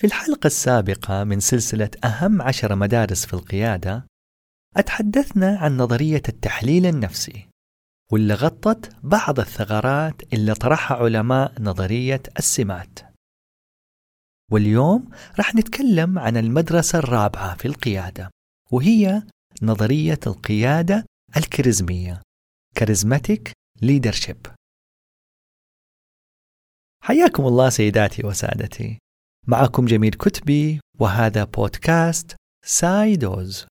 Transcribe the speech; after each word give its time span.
في 0.00 0.06
الحلقة 0.06 0.46
السابقة 0.46 1.24
من 1.24 1.40
سلسلة 1.40 1.90
أهم 2.04 2.42
عشر 2.42 2.74
مدارس 2.74 3.26
في 3.26 3.34
القيادة 3.34 4.06
أتحدثنا 4.76 5.58
عن 5.58 5.76
نظرية 5.76 6.22
التحليل 6.28 6.86
النفسي 6.86 7.48
واللي 8.12 8.34
غطت 8.34 8.96
بعض 9.02 9.40
الثغرات 9.40 10.32
اللي 10.32 10.54
طرحها 10.54 10.96
علماء 10.96 11.62
نظرية 11.62 12.22
السمات. 12.38 12.98
واليوم 14.52 15.10
رح 15.38 15.54
نتكلم 15.54 16.18
عن 16.18 16.36
المدرسة 16.36 16.98
الرابعة 16.98 17.56
في 17.56 17.68
القيادة 17.68 18.30
وهي 18.72 19.22
نظرية 19.62 20.20
القيادة 20.26 21.06
الكاريزمية 21.36 22.22
charismatic 22.76 23.52
leadership. 23.82 24.46
حياكم 27.04 27.46
الله 27.46 27.70
سيداتي 27.70 28.26
وسادتي. 28.26 28.98
معكم 29.50 29.86
جميل 29.86 30.10
كتبي 30.10 30.80
وهذا 30.98 31.44
بودكاست 31.44 32.36
سايدوز 32.66 33.66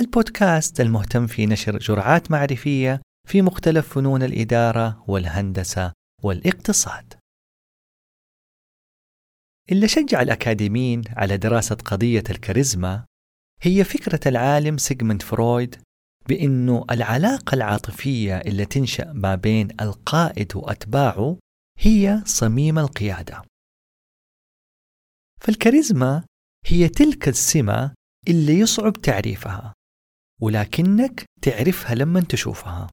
البودكاست 0.00 0.80
المهتم 0.80 1.26
في 1.26 1.46
نشر 1.46 1.78
جرعات 1.78 2.30
معرفية 2.30 3.02
في 3.28 3.42
مختلف 3.42 3.94
فنون 3.94 4.22
الإدارة 4.22 5.04
والهندسة 5.08 5.92
والاقتصاد. 6.22 7.14
اللي 9.72 9.88
شجع 9.88 10.22
الأكاديميين 10.22 11.02
على 11.08 11.36
دراسة 11.36 11.74
قضية 11.74 12.24
الكاريزما 12.30 13.04
هي 13.62 13.84
فكرة 13.84 14.28
العالم 14.28 14.78
سيغموند 14.78 15.22
فرويد 15.22 15.76
بأنه 16.28 16.84
العلاقة 16.90 17.54
العاطفية 17.54 18.36
اللي 18.36 18.64
تنشأ 18.64 19.12
ما 19.12 19.34
بين 19.34 19.68
القائد 19.80 20.56
وأتباعه 20.56 21.38
هي 21.78 22.22
صميم 22.26 22.78
القيادة. 22.78 23.51
فالكاريزما 25.42 26.24
هي 26.66 26.88
تلك 26.88 27.28
السمة 27.28 27.94
اللي 28.28 28.58
يصعب 28.58 28.92
تعريفها 28.92 29.72
ولكنك 30.40 31.24
تعرفها 31.42 31.94
لما 31.94 32.20
تشوفها. 32.20 32.90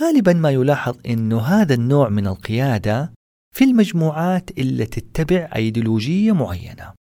غالبا 0.00 0.32
ما 0.32 0.50
يلاحظ 0.50 1.00
أنه 1.06 1.40
هذا 1.40 1.74
النوع 1.74 2.08
من 2.08 2.26
القيادة 2.26 3.14
في 3.54 3.64
المجموعات 3.64 4.50
اللي 4.50 4.86
تتبع 4.86 5.50
أيديولوجية 5.56 6.32
معينة 6.32 6.94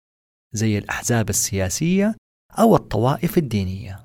زي 0.55 0.79
الأحزاب 0.79 1.29
السياسية 1.29 2.17
أو 2.59 2.77
الطوائف 2.77 3.39
الدينية. 3.39 4.05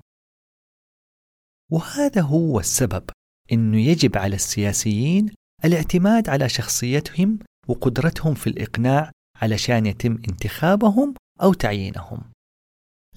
وهذا 1.72 2.22
هو 2.22 2.60
السبب 2.60 3.10
أنه 3.52 3.82
يجب 3.82 4.18
على 4.18 4.36
السياسيين 4.36 5.34
الاعتماد 5.66 6.30
على 6.30 6.50
شخصيتهم 6.50 7.40
وقدرتهم 7.68 8.34
في 8.34 8.48
الإقناع 8.48 9.12
علشان 9.42 9.86
يتم 9.86 10.12
انتخابهم 10.12 11.14
أو 11.42 11.53
تعيينهم. 11.53 12.22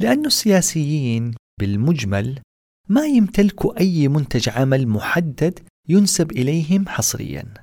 لأن 0.00 0.26
السياسيين 0.26 1.34
بالمجمل 1.60 2.40
ما 2.88 3.06
يمتلكوا 3.06 3.80
أي 3.80 4.08
منتج 4.08 4.48
عمل 4.48 4.88
محدد 4.88 5.68
ينسب 5.88 6.32
إليهم 6.32 6.88
حصريا. 6.88 7.54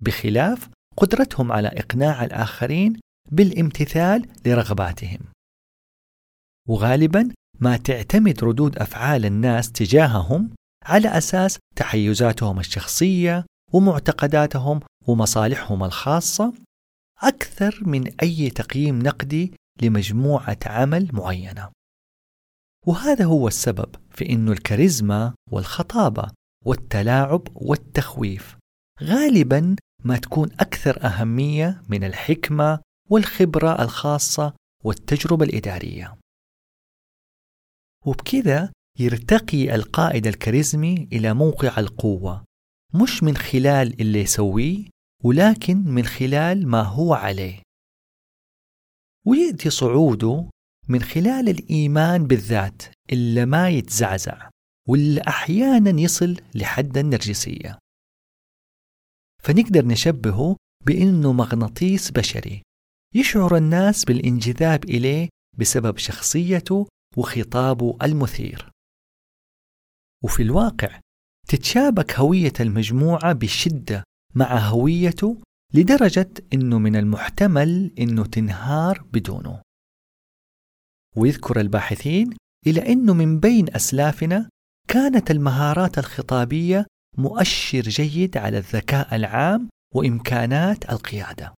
بخلاف 0.00 0.68
قدرتهم 0.96 1.52
على 1.52 1.68
إقناع 1.68 2.24
الآخرين 2.24 3.00
بالامتثال 3.30 4.28
لرغباتهم. 4.46 5.20
وغالبا 6.68 7.28
ما 7.60 7.76
تعتمد 7.76 8.44
ردود 8.44 8.78
أفعال 8.78 9.24
الناس 9.24 9.72
تجاههم 9.72 10.50
على 10.84 11.08
أساس 11.08 11.58
تحيزاتهم 11.76 12.60
الشخصية 12.60 13.46
ومعتقداتهم 13.72 14.80
ومصالحهم 15.06 15.84
الخاصة 15.84 16.52
أكثر 17.22 17.80
من 17.86 18.12
أي 18.22 18.50
تقييم 18.50 18.98
نقدي 18.98 19.54
لمجموعة 19.82 20.58
عمل 20.66 21.10
معينة. 21.12 21.70
وهذا 22.86 23.24
هو 23.24 23.48
السبب 23.48 23.96
في 24.10 24.32
أن 24.32 24.48
الكاريزما 24.48 25.34
والخطابة 25.50 26.30
والتلاعب 26.64 27.48
والتخويف 27.54 28.56
غالبا 29.02 29.76
ما 30.04 30.16
تكون 30.16 30.52
أكثر 30.52 31.04
أهمية 31.04 31.82
من 31.88 32.04
الحكمة 32.04 32.80
والخبرة 33.10 33.82
الخاصة 33.82 34.54
والتجربة 34.84 35.44
الإدارية. 35.44 36.16
وبكذا 38.06 38.72
يرتقي 38.98 39.74
القائد 39.74 40.26
الكاريزمي 40.26 41.08
إلى 41.12 41.34
موقع 41.34 41.78
القوة 41.78 42.44
مش 42.94 43.22
من 43.22 43.36
خلال 43.36 44.00
اللي 44.00 44.20
يسويه 44.20 44.93
ولكن 45.24 45.76
من 45.76 46.04
خلال 46.04 46.68
ما 46.68 46.82
هو 46.82 47.14
عليه. 47.14 47.62
ويأتي 49.26 49.70
صعوده 49.70 50.50
من 50.88 51.02
خلال 51.02 51.48
الإيمان 51.48 52.26
بالذات 52.26 52.82
اللي 53.12 53.46
ما 53.46 53.68
يتزعزع 53.68 54.50
واللي 54.88 55.20
أحيانا 55.28 56.00
يصل 56.00 56.36
لحد 56.54 56.98
النرجسية. 56.98 57.78
فنقدر 59.42 59.86
نشبهه 59.86 60.56
بأنه 60.86 61.32
مغناطيس 61.32 62.10
بشري 62.10 62.62
يشعر 63.14 63.56
الناس 63.56 64.04
بالانجذاب 64.04 64.84
إليه 64.84 65.28
بسبب 65.58 65.98
شخصيته 65.98 66.88
وخطابه 67.16 67.96
المثير. 68.02 68.70
وفي 70.24 70.42
الواقع 70.42 71.00
تتشابك 71.48 72.12
هوية 72.12 72.52
المجموعة 72.60 73.32
بشدة 73.32 74.04
مع 74.34 74.58
هويته 74.58 75.38
لدرجة 75.74 76.30
أنه 76.52 76.78
من 76.78 76.96
المحتمل 76.96 77.92
أنه 77.98 78.26
تنهار 78.26 79.04
بدونه. 79.12 79.62
ويذكر 81.16 81.60
الباحثين 81.60 82.36
إلى 82.66 82.92
أنه 82.92 83.14
من 83.14 83.40
بين 83.40 83.74
أسلافنا 83.74 84.48
كانت 84.88 85.30
المهارات 85.30 85.98
الخطابية 85.98 86.86
مؤشر 87.18 87.80
جيد 87.80 88.36
على 88.36 88.58
الذكاء 88.58 89.16
العام 89.16 89.68
وإمكانات 89.94 90.92
القيادة. 90.92 91.54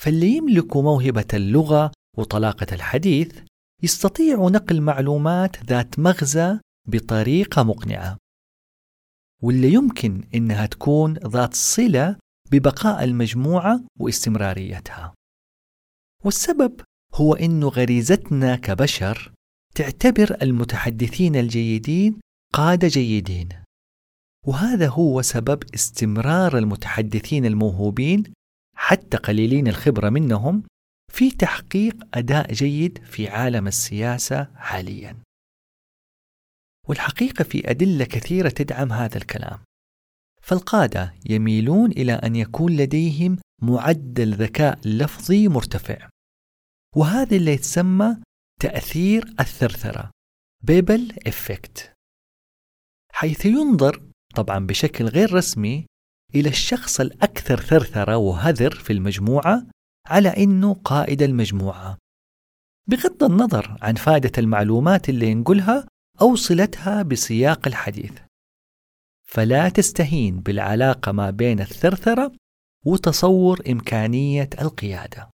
فاللي 0.00 0.36
يملك 0.36 0.76
موهبة 0.76 1.26
اللغة 1.34 1.92
وطلاقة 2.18 2.66
الحديث 2.74 3.40
يستطيع 3.82 4.36
نقل 4.36 4.80
معلومات 4.80 5.64
ذات 5.64 5.98
مغزى 5.98 6.58
بطريقة 6.88 7.62
مقنعة. 7.62 8.16
واللي 9.44 9.72
يمكن 9.72 10.24
إنها 10.34 10.66
تكون 10.66 11.14
ذات 11.14 11.54
صلة 11.54 12.16
ببقاء 12.52 13.04
المجموعة 13.04 13.80
واستمراريتها. 14.00 15.14
والسبب 16.24 16.80
هو 17.14 17.34
إنه 17.34 17.68
غريزتنا 17.68 18.56
كبشر 18.56 19.32
تعتبر 19.74 20.36
المتحدثين 20.42 21.36
الجيدين 21.36 22.20
قادة 22.54 22.88
جيدين. 22.88 23.48
وهذا 24.46 24.88
هو 24.88 25.22
سبب 25.22 25.62
استمرار 25.74 26.58
المتحدثين 26.58 27.46
الموهوبين 27.46 28.22
حتى 28.76 29.16
قليلين 29.16 29.68
الخبرة 29.68 30.08
منهم 30.08 30.62
في 31.12 31.30
تحقيق 31.30 31.96
أداء 32.14 32.52
جيد 32.52 32.98
في 33.04 33.28
عالم 33.28 33.66
السياسة 33.66 34.48
حالياً. 34.56 35.23
والحقيقة 36.88 37.44
في 37.44 37.70
أدلة 37.70 38.04
كثيرة 38.04 38.48
تدعم 38.48 38.92
هذا 38.92 39.16
الكلام. 39.16 39.58
فالقادة 40.42 41.14
يميلون 41.30 41.90
إلى 41.90 42.12
أن 42.12 42.36
يكون 42.36 42.76
لديهم 42.76 43.38
معدل 43.62 44.34
ذكاء 44.34 44.78
لفظي 44.84 45.48
مرتفع. 45.48 46.08
وهذا 46.96 47.36
اللي 47.36 47.52
يتسمى 47.52 48.16
تأثير 48.60 49.34
الثرثرة 49.40 50.10
babble 50.62 51.12
effect 51.26 51.92
حيث 53.12 53.46
ينظر 53.46 54.02
طبعا 54.34 54.58
بشكل 54.58 55.04
غير 55.04 55.34
رسمي 55.34 55.86
إلى 56.34 56.48
الشخص 56.48 57.00
الأكثر 57.00 57.60
ثرثرة 57.60 58.16
وهذر 58.16 58.70
في 58.74 58.92
المجموعة 58.92 59.66
على 60.06 60.28
أنه 60.28 60.74
قائد 60.74 61.22
المجموعة. 61.22 61.98
بغض 62.88 63.24
النظر 63.24 63.78
عن 63.82 63.94
فائدة 63.94 64.32
المعلومات 64.38 65.08
اللي 65.08 65.26
ينقلها 65.26 65.86
أو 66.20 66.36
صلتها 66.36 67.02
بسياق 67.02 67.66
الحديث. 67.66 68.12
فلا 69.28 69.68
تستهين 69.68 70.40
بالعلاقة 70.40 71.12
ما 71.12 71.30
بين 71.30 71.60
الثرثرة 71.60 72.32
وتصور 72.86 73.60
إمكانية 73.70 74.50
القيادة. 74.60 75.30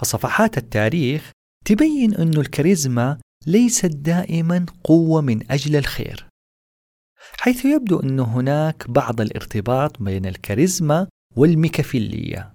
فصفحات 0.00 0.58
التاريخ 0.58 1.32
تبين 1.64 2.14
أن 2.14 2.36
الكاريزما 2.36 3.20
ليست 3.46 3.86
دائما 3.86 4.66
قوة 4.84 5.20
من 5.20 5.52
أجل 5.52 5.76
الخير 5.76 6.26
حيث 7.40 7.64
يبدو 7.64 8.00
أن 8.00 8.20
هناك 8.20 8.90
بعض 8.90 9.20
الارتباط 9.20 10.02
بين 10.02 10.26
الكاريزما 10.26 11.08
والميكافيلية 11.36 12.52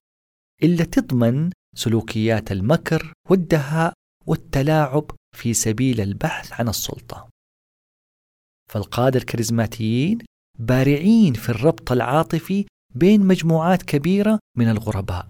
اللي 0.63 0.85
تضمن 0.85 1.49
سلوكيات 1.75 2.51
المكر 2.51 3.13
والدهاء 3.29 3.93
والتلاعب 4.25 5.11
في 5.35 5.53
سبيل 5.53 6.01
البحث 6.01 6.53
عن 6.53 6.69
السلطة. 6.69 7.29
فالقادة 8.71 9.19
الكاريزماتيين 9.19 10.17
بارعين 10.59 11.33
في 11.33 11.49
الربط 11.49 11.91
العاطفي 11.91 12.65
بين 12.95 13.21
مجموعات 13.21 13.83
كبيرة 13.83 14.39
من 14.57 14.69
الغرباء، 14.69 15.27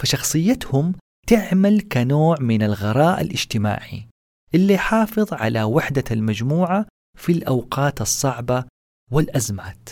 فشخصيتهم 0.00 0.94
تعمل 1.26 1.80
كنوع 1.80 2.36
من 2.40 2.62
الغراء 2.62 3.20
الاجتماعي 3.20 4.08
اللي 4.54 4.74
يحافظ 4.74 5.32
على 5.32 5.62
وحدة 5.62 6.04
المجموعة 6.10 6.86
في 7.18 7.32
الأوقات 7.32 8.00
الصعبة 8.00 8.64
والأزمات. 9.12 9.88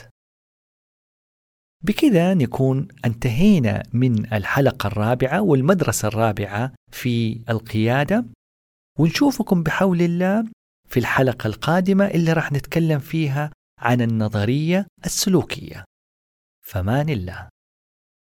بكذا 1.84 2.34
نكون 2.34 2.88
انتهينا 3.04 3.82
من 3.92 4.32
الحلقة 4.32 4.86
الرابعة 4.86 5.40
والمدرسة 5.40 6.08
الرابعة 6.08 6.72
في 6.92 7.40
القيادة. 7.48 8.24
ونشوفكم 8.98 9.62
بحول 9.62 10.02
الله 10.02 10.44
في 10.88 11.00
الحلقة 11.00 11.46
القادمة 11.46 12.06
اللي 12.06 12.32
راح 12.32 12.52
نتكلم 12.52 12.98
فيها 12.98 13.50
عن 13.80 14.00
النظرية 14.00 14.86
السلوكية. 15.04 15.84
فمان 16.66 17.08
الله. 17.08 17.48